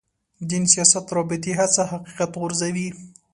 [0.49, 2.87] دین سیاست رابطې هڅه حقیقت غورځوي.